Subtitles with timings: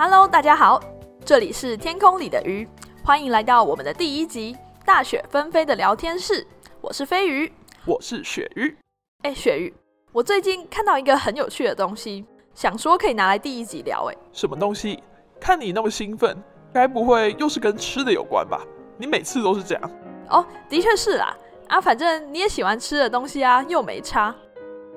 [0.00, 0.80] Hello，大家好，
[1.24, 2.68] 这里是天空里的鱼，
[3.04, 4.54] 欢迎来到我们的第一集
[4.86, 6.40] 《大雪纷飞的聊天室》。
[6.80, 7.52] 我是飞鱼，
[7.84, 8.76] 我是鳕鱼。
[9.24, 9.74] 哎，鳕鱼，
[10.12, 12.24] 我最近看到一个很有趣的东西，
[12.54, 14.08] 想说可以拿来第一集聊。
[14.08, 15.02] 哎，什么东西？
[15.40, 16.40] 看你那么兴奋，
[16.72, 18.64] 该不会又是跟吃的有关吧？
[18.96, 19.90] 你每次都是这样。
[20.28, 21.36] 哦，的确是啦。
[21.66, 24.32] 啊，反正你也喜欢吃的东西啊，又没差。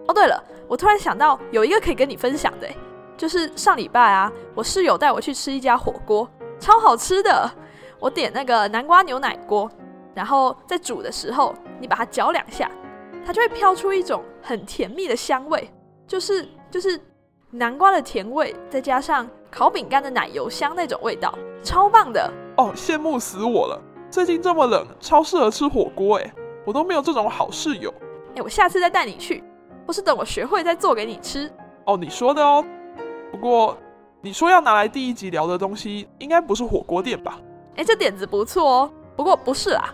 [0.08, 2.70] 哦，对了，我突然想到有一个可以跟你分享的。
[3.22, 6.28] 就是上礼拜啊，我室友带我去吃一家火锅，
[6.60, 7.48] 超好吃的。
[8.00, 9.70] 我点那个南瓜牛奶锅，
[10.16, 12.68] 然后在煮的时候，你把它搅两下，
[13.24, 15.72] 它就会飘出一种很甜蜜的香味，
[16.08, 17.00] 就是就是
[17.52, 22.74] 南瓜的甜味，再加上烤饼干的奶油香那种味道，超棒的哦！
[22.76, 23.80] 羡慕死我了，
[24.10, 26.34] 最近这么冷，超适合吃火锅哎，
[26.66, 27.94] 我都没有这种好室友。
[28.36, 29.44] 哎，我下次再带你去，
[29.86, 31.48] 或是等我学会再做给你吃。
[31.86, 32.66] 哦，你说的哦。
[33.32, 33.78] 不过，
[34.22, 37.40] 你说要拿来第一集聊的东西，应该不是火锅店吧？
[37.78, 38.92] 哎，这点子不错哦。
[39.16, 39.94] 不过不是啦，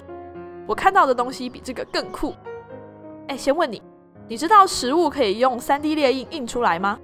[0.66, 2.34] 我看到的东西比这个更酷。
[3.28, 3.82] 哎，先问你，
[4.28, 7.00] 你知道食物可以用三 D 列印印出来吗？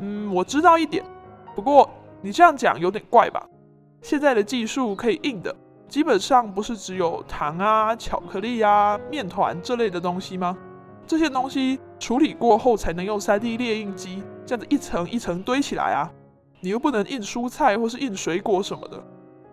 [0.00, 1.04] 嗯，我知道一点。
[1.54, 1.88] 不过
[2.20, 3.46] 你这样讲有点怪吧？
[4.02, 5.54] 现在的技术可以印的，
[5.88, 10.56] 基本上不是只有糖啊、巧克力啊、面团这类的东西吗？
[11.06, 16.10] 这些东西处理过后才能用 3D 列印机这样子一层一层堆起来啊！
[16.60, 19.02] 你又不能印蔬菜或是印水果什么的，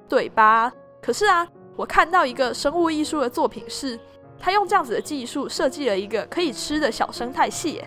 [0.08, 0.72] 对吧？
[1.02, 4.00] 可是啊，我看到一个生物艺术的作品是，
[4.40, 7.84] 他用这样子的技术设计了一个可以吃的小生态系，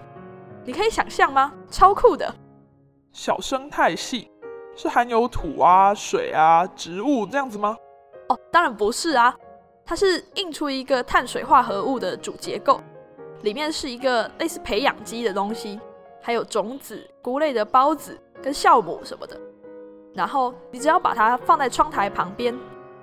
[0.65, 1.53] 你可以想象吗？
[1.71, 2.35] 超酷的！
[3.13, 4.31] 小生态系
[4.77, 7.77] 是含有土啊、水啊、植物这样子吗？
[8.29, 9.35] 哦，当然不是啊，
[9.85, 12.81] 它是印出一个碳水化合物的主结构。
[13.43, 15.79] 里面是一个类似培养基的东西，
[16.27, 19.39] 还有种子、菇类的孢子跟酵母什么的。
[20.15, 22.59] 然后你只要把它放在窗台旁边，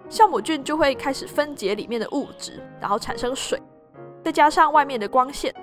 [0.09, 3.61] 酵母菌就会开始分解里面的物质，然后产生水。
[4.23, 5.53] 再加上外面的光线，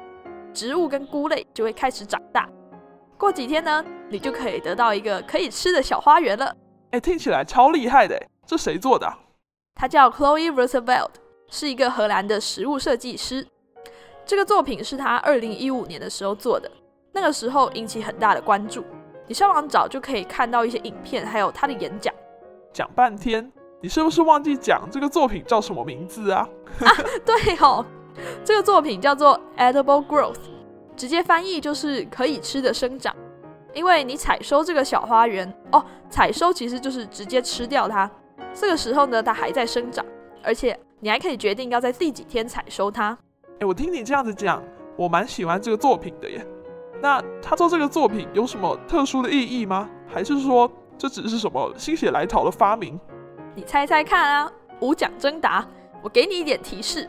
[0.54, 2.48] 植物跟菇类就会开始长大。
[3.16, 6.54] 过几天呢，你就可以得到一个可以吃的小花园了。
[6.92, 8.16] 哎，听起来超厉害的！
[8.46, 9.04] 这谁做的？
[9.04, 9.18] 啊
[9.74, 11.10] 他叫 Chloe Roosevelt，
[11.48, 13.44] 是一个荷兰的食物设计师。
[14.24, 16.70] 这个作品是他二零一五年的时候做的，
[17.20, 18.84] 那个时候引起很大的关注。
[19.26, 22.14] 你上网找就可以看到一些影片，还有他的演讲。
[22.72, 26.48] 讲半天，你是不是忘记讲这个作品叫什么名字啊？
[26.80, 26.94] 啊，
[27.26, 27.84] 对哦，
[28.44, 30.36] 这个作品叫做 Edible Growth，
[30.96, 33.12] 直接翻译就是可以吃的生长。
[33.74, 38.08] 因为你采收这个小花园哦，采收其实就是直接吃掉它。
[38.54, 40.06] 这个时候呢，它还在生长，
[40.44, 43.18] 而且你还可以决定要在第几天采收它。
[43.58, 44.62] 哎，我听你这样子讲，
[44.96, 46.46] 我蛮喜欢这个作品的耶。
[47.00, 49.88] 那他做这个作品有什么特殊的意义吗？
[50.06, 52.98] 还是说这只是什么心血来潮的发明？
[53.54, 54.52] 你猜猜看啊！
[54.80, 55.66] 无奖征答，
[56.02, 57.08] 我给你一点提示，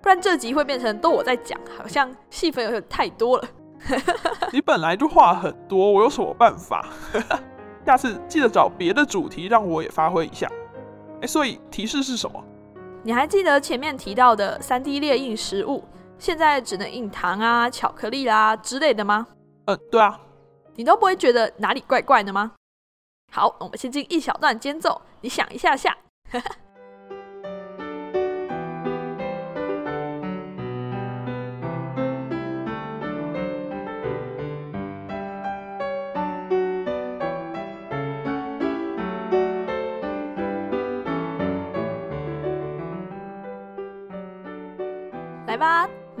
[0.00, 3.44] 不然这集会变成都我在讲，好像戏份有点太多了。
[4.52, 6.86] 你本来就话很多，我有什么办法？
[7.84, 10.48] 下次记得找别的主题让我也发挥一下。
[11.20, 12.42] 哎，所以提示是什么？
[13.02, 15.82] 你还记得前面提到的三 D 列印食物，
[16.22, 19.26] 现在只能印糖啊、巧克力啦之类的吗？
[19.64, 20.20] 嗯，对啊。
[20.76, 22.52] 你都不会觉得哪里怪怪的吗？
[23.32, 25.98] 好，我们先进一小段间奏，你想一下下。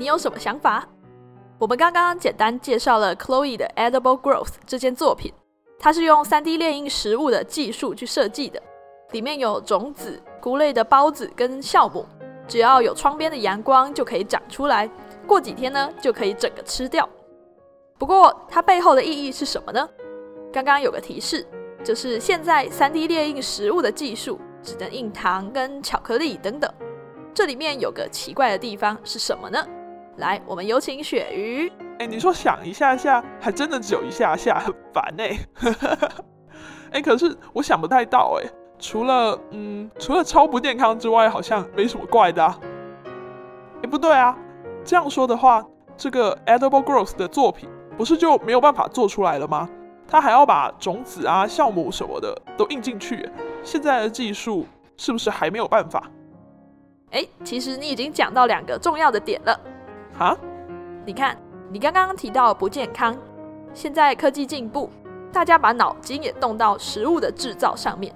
[0.02, 0.84] 你有什么想法？
[1.60, 5.32] 我们刚刚简单介绍了 Chloe 的 Edible Growth 这件作品，
[5.78, 8.60] 它是用 3D 列印食物的技术去设计的，
[9.12, 12.04] 里面有种子、菇类的孢子跟酵母，
[12.48, 14.90] 只要有窗边的阳光就可以长出来，
[15.24, 17.08] 过几天呢就可以整个吃掉。
[17.96, 19.88] 不过它背后的意义是什么呢？
[20.52, 21.46] 刚刚有个提示，
[21.84, 26.68] 就是现在 3D 列印食物的技术只能印糖跟巧克力等等。
[27.32, 29.64] 这里面有个奇怪的地方是什么呢？
[30.16, 31.72] 来，我们有请鳕鱼。
[31.98, 35.38] 哎，你说想一下下，还真的只有一下下，很烦哎。
[36.92, 38.46] 哎，可是我想不太到哎，
[38.78, 42.44] 除了嗯，除了超不健康之外，好像没什么怪的。
[42.44, 42.58] 啊
[43.82, 44.36] 哎，不对啊，
[44.84, 45.64] 这样说的话，
[45.96, 49.68] 这个 Edible Growth 的作品不是就没有办法做出来了吗？
[50.06, 53.26] 他还要把种子啊、酵母什么的都印进去，
[53.62, 54.66] 现在的技术
[54.98, 56.10] 是不是还没有办法？
[57.12, 59.58] 哎，其实你已经讲到两个重要的点了。
[60.22, 60.38] 哈，
[61.04, 61.36] 你看，
[61.68, 63.16] 你刚刚提到不健康，
[63.74, 64.88] 现在科技进步，
[65.32, 68.14] 大家把脑筋也动到食物的制造上面。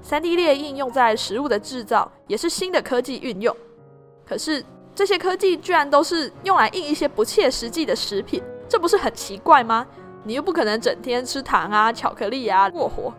[0.00, 3.54] 三 D 列印用在食物的制造也是新的科技运用。
[4.24, 4.64] 可是
[4.94, 9.84] 这些科技居然都是用来印一些不切实际的食品，这不是很奇怪吗？
[10.22, 13.12] 你又不可能整天吃糖啊、巧克力啊过活。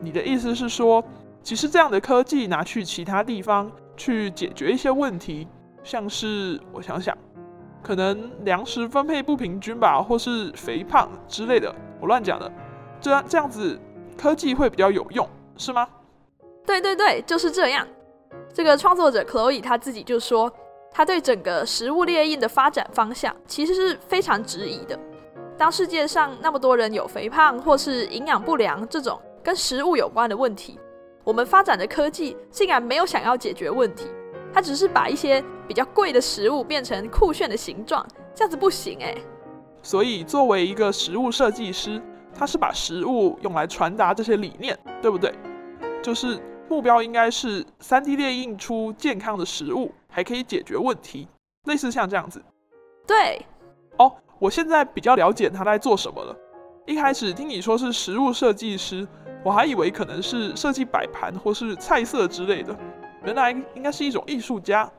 [0.00, 1.04] 你的意思是说，
[1.42, 5.46] 其实这样的科技拿去其他地方去解决一些问题，
[5.82, 7.16] 像是我想想，
[7.82, 12.50] 可能粮食分配不平均吧，或是肥胖之类的，我乱讲的。
[13.00, 13.78] 这样这样子
[14.20, 15.88] 科技会比较有用，是吗？
[16.66, 17.86] 对对对，就是这样。
[18.52, 20.52] 这个创作者 Chloe 他自己就说，
[20.90, 24.98] 他对整个食物猎印的发展方向其实是非常质疑的。
[25.56, 30.78] 当世界上那么多人有肥胖或是营养不良这种跟食物有关的问题，
[31.24, 34.06] 我们发展的科技竟然没有想要解决问题，
[34.58, 39.16] 它只是把一些比较贵的食物变成酷炫的形状，这样子不行诶。
[39.84, 42.02] 所以作为一个食物设计师，
[42.34, 45.32] 他是把食物用来传达这些理念，对不对？
[46.02, 51.28] 就是目标应该是三 D 列印出健康的食物，还可以解决问题，
[51.66, 52.42] 类似像这样子。
[53.06, 53.40] 对。
[53.98, 54.12] 哦。
[54.40, 56.36] 我现在比较了解他在做什么了。
[56.84, 59.06] 一开始听你说是食物设计师，
[59.44, 62.76] 我还以为可能是设计摆盘或是菜色之类的，
[63.24, 64.90] 原来应该是一种艺术家。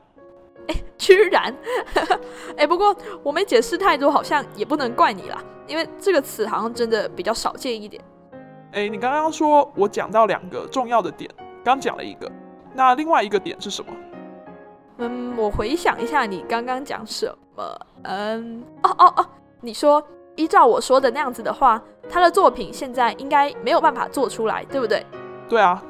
[0.68, 1.54] 哎，居然！
[2.56, 8.02] 哎，不过我没解释太多，好像也不能怪你啦，因为这个词好像真的比较少见一点。
[8.72, 11.30] 哎，你刚刚说我讲到两个重要的点，
[11.64, 12.30] 刚讲了一个，
[12.74, 13.92] 那另外一个点是什么？
[14.98, 17.26] 嗯，我回想一下，你刚刚讲什
[17.56, 17.86] 么？
[18.02, 19.26] 嗯，哦哦哦，
[19.62, 20.00] 你说
[20.36, 25.04] 依照我说的那样子的话，他的作品现在应该没有办法做出来，对不对？
[25.48, 25.82] 对啊，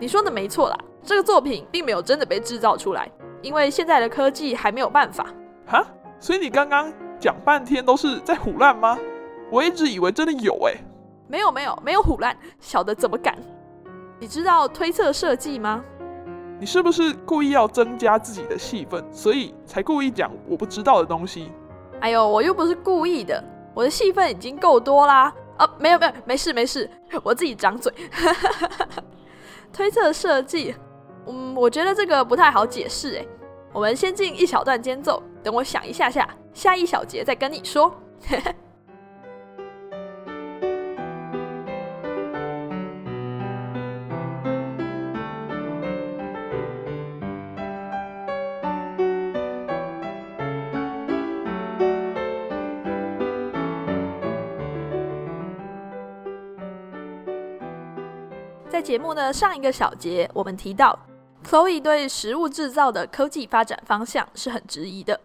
[0.00, 3.10] 你说的没错啦，这个作品并没有真的被制造出来，
[3.42, 5.26] 因为现在的科技还没有办法。
[5.66, 5.84] 哈，
[6.18, 8.98] 所以你刚刚讲半天都是在胡乱吗？
[9.50, 10.74] 我一直以为真的有哎。
[11.26, 13.36] 没有没有没有胡乱，小的怎么敢？
[14.18, 15.82] 你知道推测设计吗？
[16.58, 21.50] 你是不是故意要增加自己的戏份，所以才故意讲我不知道的东西？
[22.00, 23.42] 哎呦，我又不是故意的，
[23.74, 25.32] 我的戏份已经够多啦。
[25.56, 26.90] 啊，没有没有，没事没事，
[27.22, 27.92] 我自己掌嘴。
[29.72, 30.74] 推测设计，
[31.26, 33.26] 嗯，我觉得这个不太好解释哎。
[33.72, 37.94] 我们先进一小段间奏，等我想一下下，下一小节再跟你说。
[58.68, 60.98] 在节目的上一个小节，我们提到
[61.44, 65.20] ，Chloe 对食物制造的科技发展方向是很质疑的。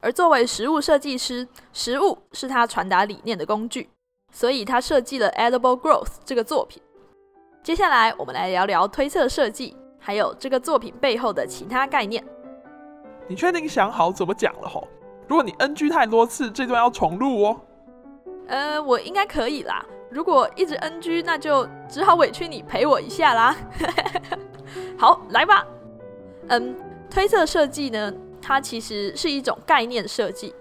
[0.00, 3.90] 而作为食物设计师，食物是他传达理念的工具，
[4.32, 6.80] 所以他设计了 Edible Growth 这个作品。
[7.64, 12.24] 接下来，我们来聊聊推测设计，还有这个作品背后的其他概念。
[13.26, 14.86] 你确定想好怎么讲了吼？
[15.26, 17.60] 如果你 NG 太多次，这段要重录哦。
[18.46, 19.84] 呃，我应该可以啦。
[20.10, 23.54] 如果一直 NG，那就只好委屈你陪我一下啦。
[24.98, 25.64] 好，来吧。
[26.48, 26.74] 嗯，
[27.08, 28.12] 推测设计呢，
[28.42, 30.52] 它其实是一种概念设计，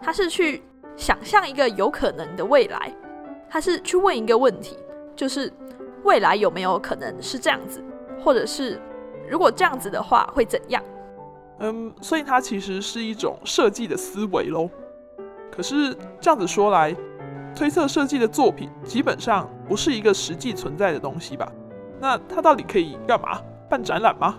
[0.00, 0.62] 它是去
[0.94, 2.92] 想象一个有可能的未来，
[3.48, 4.76] 它是去问一个问题，
[5.16, 5.50] 就是
[6.04, 7.82] 未来有没有可能是这样子，
[8.22, 8.78] 或者是
[9.26, 10.82] 如果这样子的话会怎样？
[11.60, 14.68] 嗯，所以它其实是一种设计的思维喽。
[15.50, 16.94] 可是这样子说来。
[17.56, 21.50] 推测设计的作品基本上不是一个实际存在的东西吧？
[21.98, 23.40] 那它到底可以干嘛？
[23.68, 24.38] 办展览吗？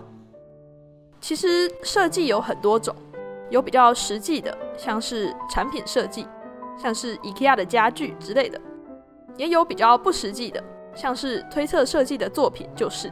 [1.20, 2.94] 其实设计有很多种，
[3.50, 6.26] 有比较实际的，像是产品设计，
[6.76, 8.58] 像是 IKEA 的家具之类的；
[9.36, 10.62] 也有比较不实际的，
[10.94, 13.10] 像是推测设计的作品就是。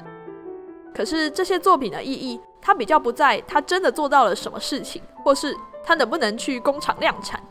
[0.95, 7.43] 可是这些作品的意义，它比较不在它真的做到了什么事情，或是它能不能去工厂量产。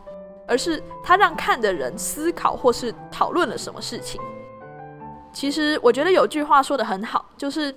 [0.49, 4.21] 而是他让看的人思考或是讨论了什么事情。
[5.33, 7.75] 其实我觉得有句话说的很好，就是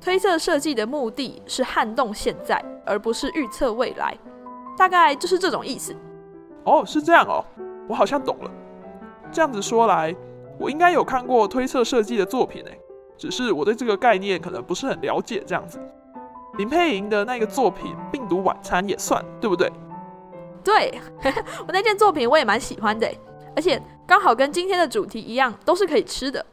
[0.00, 4.16] 推测设计的目的是撼动现在，而不是预测未来。
[4.76, 5.94] 大概就是这种意思。
[6.64, 7.44] 哦，是这样哦，
[7.88, 8.50] 我好像懂了。
[9.32, 10.14] 这样子说来，
[10.58, 12.78] 我应该有看过推测设计的作品诶，
[13.16, 15.42] 只是我对这个概念可能不是很了解。
[15.44, 15.80] 这样子，
[16.58, 19.70] 林佩莹的那个作品《病毒晚餐》也算，对不对？
[20.62, 21.00] 对
[21.66, 23.10] 我那件作品我也蛮喜欢的，
[23.56, 26.44] 而且刚好跟今天的主题一样，都是可以吃的。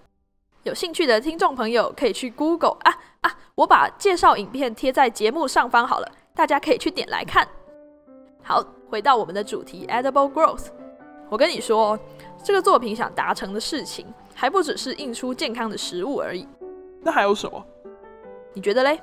[0.65, 2.91] 有兴趣的听众朋友可以去 Google 啊
[3.21, 7.47] 啊，我把介绍影片贴在节目上方好了，大家可以去点来看。
[8.41, 10.69] 好，回到我们的主题 Edible Growth，
[11.29, 11.99] 我跟你说，
[12.43, 16.47] 这个作品想达成的事情，还不只是印出健康的食物而已。
[17.03, 17.63] 那还有什么？
[18.51, 18.99] 你觉得嘞？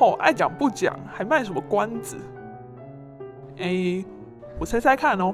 [0.00, 2.16] 哦，爱讲不讲，还卖什么关子？
[3.58, 4.04] 哎，
[4.58, 5.32] 我猜猜看哦。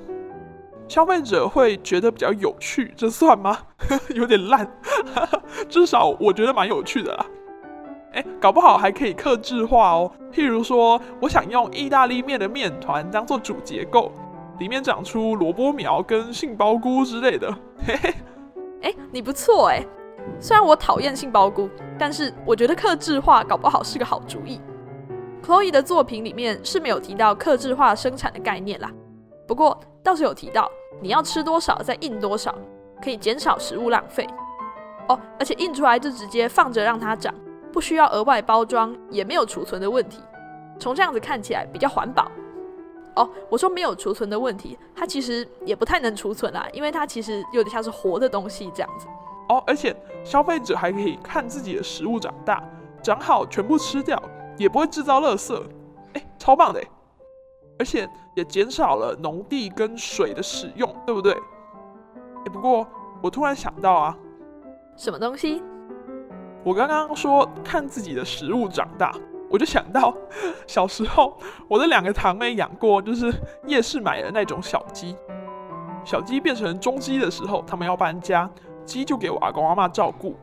[0.90, 3.56] 消费者会觉得比较有趣，这算吗？
[4.12, 4.68] 有点烂，
[5.70, 7.26] 至少我觉得蛮有趣的啦。
[8.12, 10.10] 哎，搞不好还可以克制化哦。
[10.32, 14.10] 譬如说，我想用意大利面的面团当做主结构，
[14.58, 17.56] 里面长出萝卜苗跟杏鲍菇之类的。
[17.86, 18.14] 嘿嘿，
[18.82, 19.86] 哎，你不错哎。
[20.40, 24.60] 虽然我讨厌杏鲍菇，但是我觉得克制化搞不好是个好主意。
[25.40, 28.90] Chloe 的作品里面是没有提到克制化生产的概念啦，
[29.46, 30.68] 不过倒是有提到。
[31.00, 32.54] 你要吃多少再印多少，
[33.02, 34.26] 可以减少食物浪费
[35.08, 35.18] 哦。
[35.38, 37.34] 而且印出来就直接放着让它长，
[37.72, 40.20] 不需要额外包装，也没有储存的问题。
[40.78, 42.30] 从这样子看起来比较环保
[43.14, 43.28] 哦。
[43.48, 49.06] 我说没有储存的问题，它其实也不太能储存啦，因为它其实有点像是活的东西这样子
[49.48, 49.62] 哦。
[49.66, 49.94] 而且
[50.24, 52.62] 消费者还可以看自己的食物长大，
[53.02, 54.22] 长好全部吃掉，
[54.58, 55.62] 也不会制造垃圾，
[56.14, 56.82] 哎，超棒的！
[57.80, 61.32] 而且也减少了农地跟水的使用，对不对？
[61.32, 62.86] 哎，不过
[63.22, 64.14] 我突然想到啊，
[64.98, 65.62] 什么东西？
[66.62, 69.14] 我刚刚说看自己的食物长大，
[69.48, 70.14] 我就想到
[70.66, 73.32] 小时候我的两个堂妹养过，就是
[73.66, 75.16] 夜市买的那种小鸡。
[76.04, 78.50] 小鸡变成中鸡的时候，他们要搬家，
[78.84, 80.36] 鸡就给我阿公阿妈照顾，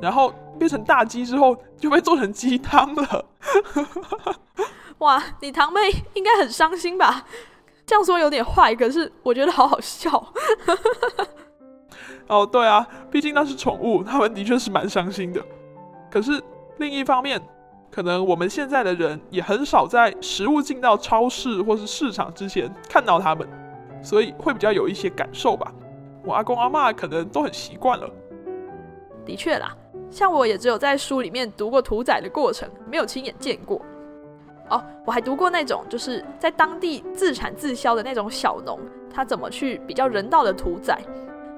[0.00, 3.24] 然后变成大鸡之后就被做成鸡汤了。
[4.98, 5.80] 哇，你堂妹
[6.14, 7.24] 应该很伤心吧？
[7.86, 10.32] 这样说有点坏，可是我觉得好好笑。
[12.28, 15.44] 哦，对啊，毕竟那是宠物，他们的确是蛮伤心的。
[16.10, 16.40] 可是
[16.78, 17.40] 另一方面，
[17.90, 23.48] 可能我们现在的人也很少在食物进到超市或是市场之前看到它们，
[24.02, 25.72] 所以会比较有一些感受吧。
[26.24, 28.08] 我阿公阿妈可能都很习惯了。
[29.24, 29.76] 的确啦，
[30.10, 33.80] 像我也只有在书里面读过屠宰的过程，没有亲眼见过。
[34.68, 38.78] 哦，我还读过那种就是在当地自产自销的那种小农，
[39.12, 41.00] 他怎么去比较人道的屠宰，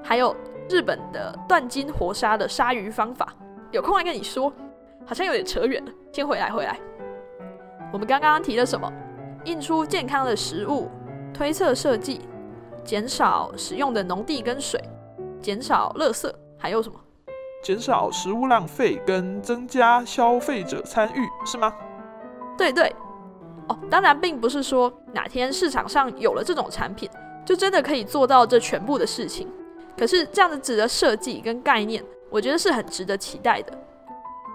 [0.03, 0.35] 还有
[0.69, 3.33] 日本的断筋活杀的杀鱼方法，
[3.71, 4.51] 有空来跟你说。
[5.05, 6.79] 好像有点扯远了，先回来回来。
[7.91, 8.89] 我们刚刚提了什么？
[9.43, 10.89] 印出健康的食物，
[11.33, 12.21] 推测设计，
[12.85, 14.81] 减少使用的农地跟水，
[15.41, 16.97] 减少垃圾，还有什么？
[17.63, 21.73] 减少食物浪费跟增加消费者参与，是吗？
[22.57, 22.93] 对对。
[23.69, 27.09] 哦，当然并不是说哪天市场上有了这种产品，
[27.45, 29.49] 就真的可以做到这全部的事情。
[29.97, 33.73] 可是这样子值的设计跟概念，我觉得是很值得期待的。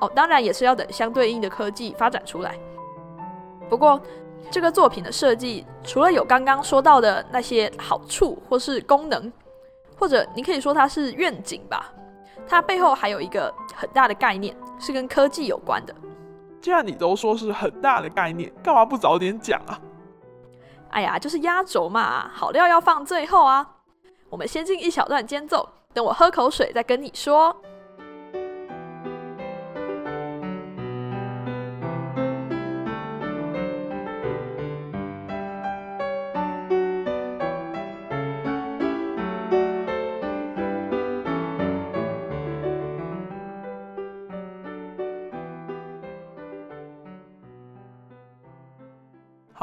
[0.02, 2.54] 哦，当然也是要等相对应的科技发展出来。
[3.68, 3.98] 不过
[4.50, 9.32] 这个作品的设计，除了有刚刚说到的那些好处或是功能，
[9.98, 11.90] 或者你可以说它是愿景吧，
[12.46, 15.94] 它背后还有一个很大的概念，是跟科技有关的。
[16.60, 19.78] 既然你都说是很大的概念，干嘛不早点讲啊？
[20.90, 23.66] 哎呀，就是压轴嘛，好料要放最后啊。
[24.30, 27.54] 我们先进一小段间奏，等我喝口水再跟你说。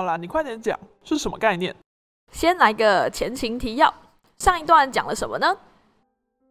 [0.05, 1.73] 啦，你快点讲是什么概念？
[2.31, 3.93] 先来个前情提要，
[4.37, 5.57] 上一段讲了什么呢？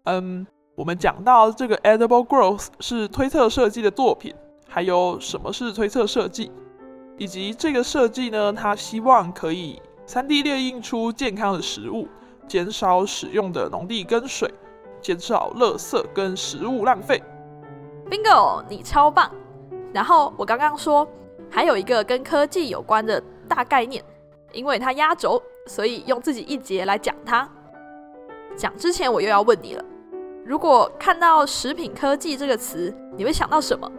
[0.04, 0.46] 嗯，
[0.76, 4.34] 我们讲到这个 Edible Growth 是推测设计的作品，
[4.68, 6.50] 还有什么是推测设计，
[7.18, 12.08] 以及这个设计呢，它希望可以 3D 列印出健康的食物，
[12.46, 14.52] 减少使用的农地跟水，
[15.02, 17.22] 减少垃圾跟食物浪费。
[18.08, 19.30] Bingo，你超棒！
[19.92, 21.06] 然后我刚刚说
[21.50, 23.22] 还有一个跟科技有关的。
[23.48, 24.02] 大概念，
[24.52, 27.48] 因为它压轴，所以用自己一节来讲它。
[28.56, 29.84] 讲之前，我又要问你了：
[30.44, 33.90] 如果看到食品科技这个词，你会想到什么？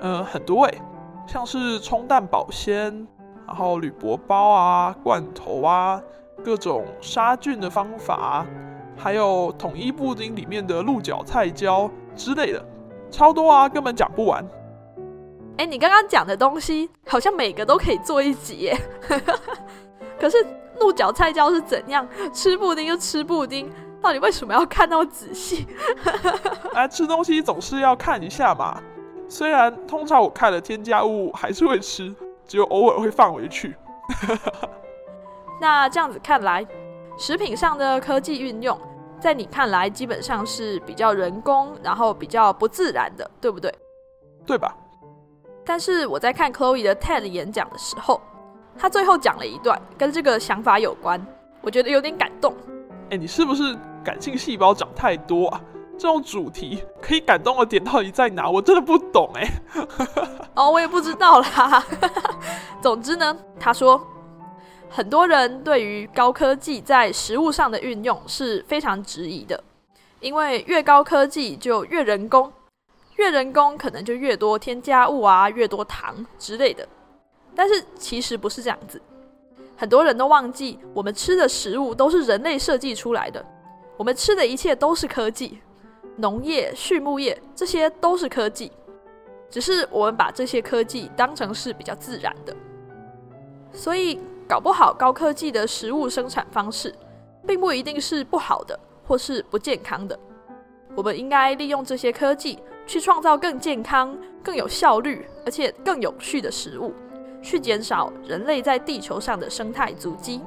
[0.00, 0.80] 呃，很多诶，
[1.26, 3.06] 像是冲淡保鲜，
[3.46, 6.00] 然后铝箔包啊、罐头啊、
[6.44, 8.46] 各种杀菌的方法，
[8.96, 12.64] 还有统一布丁里面的鹿角菜椒之类的，
[13.10, 14.44] 超多啊，根本讲不完。
[15.58, 18.78] 哎，你刚刚讲的东西好像每个都可以做一集耶。
[20.18, 20.36] 可是
[20.78, 23.68] 鹿角菜椒是怎样吃布丁就吃布丁，
[24.00, 25.66] 到底为什么要看那么仔细？
[26.72, 28.80] 啊， 吃东西总是要看一下嘛。
[29.28, 32.14] 虽然通常我看了添加物还是会吃，
[32.46, 33.74] 只有偶尔会放回去。
[35.60, 36.64] 那这样子看来，
[37.18, 38.80] 食品上的科技运用
[39.20, 43.74] 在你看来基本上是比较人工，然后比较不自然的，对不对？
[44.46, 44.72] 对吧？
[45.68, 48.18] 但是我在看 Chloe 的 TED 演讲的时候，
[48.74, 51.22] 他最后讲了一段跟这个想法有关，
[51.60, 52.56] 我觉得有点感动。
[53.10, 55.60] 哎，你是不是感性细胞长太多啊？
[55.98, 58.48] 这种主题可以感动的点到底在哪？
[58.48, 59.46] 我真的不懂哎。
[60.56, 61.84] 哦，我也不知道啦。
[62.80, 64.02] 总之呢，他说。
[64.90, 69.62] 很多人对于高科技在食物上的运用是非常质疑的，
[70.18, 72.50] 因为越高科技就越人工，
[73.18, 76.88] 越人工可能就越多添加物啊，越多糖之类的。
[77.54, 79.00] 但是其实不是这样子，
[79.76, 83.44] 很多人都忘记，我们吃的食物都是人类设计出来的，
[83.96, 85.60] 我们吃的一切都是科技，
[86.16, 88.72] 农业、畜牧业这些都是科技，
[89.50, 92.56] 只是我们把这些科技当成是比较自然的，
[93.72, 94.18] 所以。
[94.48, 96.90] 搞不好高科技的食物生产方式，
[97.46, 100.18] 并不一定是不好的，或是不健康的。
[100.94, 106.94] 我们应该利用这些科技，去创造更健康、更有效率，而且更有序的食物，
[107.42, 110.40] 去减少人类在地球上的生态足迹。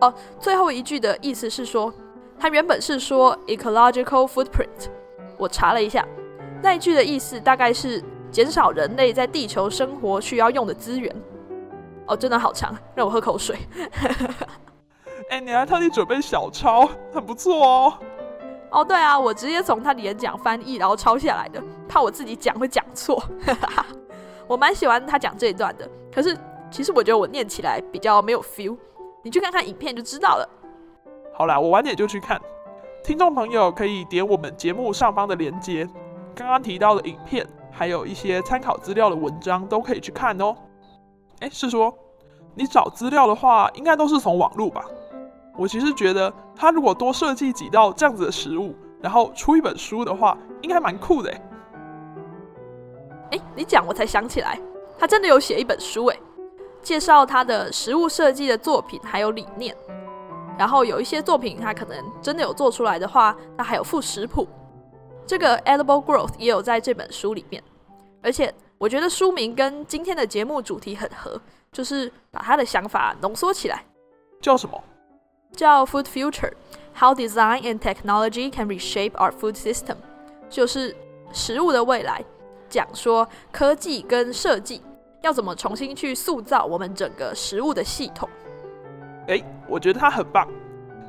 [0.00, 1.92] 哦，最后一句的意思是说，
[2.38, 4.88] 它原本是说 ecological footprint。
[5.36, 6.02] 我查了一下，
[6.62, 11.14] 那一句的意思大概是减少人类在地球生活需要用的资源。
[12.06, 13.58] 哦，真的好长，让我喝口水。
[15.28, 17.92] 哎，你还特地准备小抄，很不错哦。
[18.70, 23.22] 哦，对啊，我直接从他的演讲翻译，然后抄下来的，怕我自己讲会讲错。
[24.46, 26.36] 我蛮喜欢他讲这一段的，可是
[26.70, 28.76] 其实我觉得我念起来比较没有 feel。
[29.22, 30.48] 你去看看影片就知道了。
[31.34, 32.40] 好啦，我晚点就去看。
[33.02, 35.88] 听众朋友可以点我们节目上方的链接，
[36.34, 40.54] 刚刚提到的影片，还有一些参考资料的文章都可以去看哦。
[41.40, 41.92] 哎，是说
[42.54, 44.84] 你找资料的话，应该都是从网络吧？
[45.60, 51.30] 我其实觉得，他如果多设计几道这样子的食物，然后出一本书的话，应该蛮酷的。
[53.30, 54.58] 哎，你讲我才想起来，
[54.98, 56.16] 他真的有写一本书，哎，
[56.80, 59.76] 介绍他的食物设计的作品还有理念。
[60.58, 64.48] 然后有一些作品他可能真的有做出来的话，那还有附食谱。
[65.26, 67.62] 这个 Edible Growth 也有在这本书里面，
[68.22, 68.54] 而且。
[68.78, 71.38] 我觉得书名跟今天的节目主题很合，
[71.70, 73.84] 就是把他的想法浓缩起来。
[74.40, 74.82] 叫什么？
[75.52, 79.96] 叫 Food Future：How Design and Technology Can Reshape Our Food System。
[80.48, 80.96] 就是
[81.32, 82.24] 食物的未来，
[82.68, 84.82] 讲说科技跟设计
[85.22, 88.28] 要怎么重新去塑造我们整个食物的系统。
[89.28, 90.48] 哎，我觉得他很棒，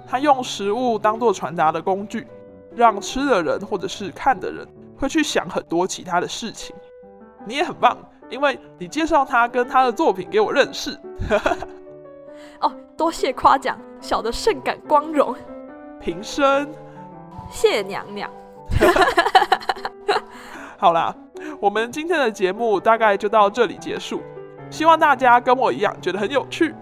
[0.07, 2.27] 他用食物当做传达的工具，
[2.75, 6.75] 让吃的人或者是看的人会去想很多其他的事情。
[7.47, 7.97] 你也很棒，
[8.29, 10.95] 因为你介绍他跟他的作品给我认识。
[12.61, 15.33] 哦，多谢夸奖，小的甚感光荣。
[16.01, 16.69] 平生，
[17.49, 18.29] 谢娘娘。
[20.77, 21.15] 好啦，
[21.59, 24.21] 我们今天的节目大概就到这里结束。
[24.69, 26.73] 希望大家跟我一样觉得很有趣。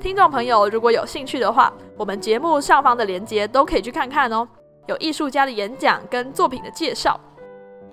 [0.00, 4.48] 听众朋友，如果有兴趣的话，我们节目上方的链接都可以去看看哦。
[4.86, 7.18] 有艺术家的演讲跟作品的介绍。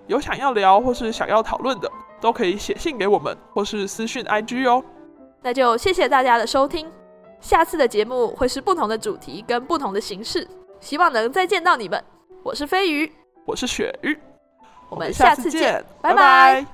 [0.07, 1.91] 有想要聊或是想要讨论的，
[2.21, 4.83] 都可以写信给我们，或是私讯 IG 哦。
[5.41, 6.87] 那就谢谢大家的收听，
[7.45, 10.47] 下次的节目会是不同的主题跟不同的形式，
[10.79, 12.03] 希望能再见到你们。
[12.41, 13.11] 我是飞鱼，
[13.45, 14.17] 我是鳕鱼，
[14.89, 16.65] 我们下次见，拜拜。